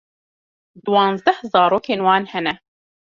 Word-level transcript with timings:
Diwanzdeh 0.83 1.41
zarokên 1.51 2.01
wan 2.07 2.23
hene. 2.31 2.53